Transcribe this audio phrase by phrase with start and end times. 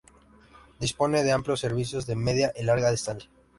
[0.79, 3.29] Dispone de amplios servicios de media y larga distancia.